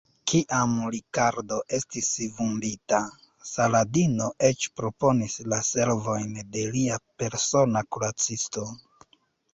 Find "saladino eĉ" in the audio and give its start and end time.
3.49-4.67